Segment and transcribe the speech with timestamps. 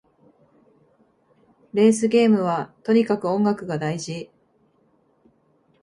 [1.75, 4.31] レースゲームはとにかく音楽が大事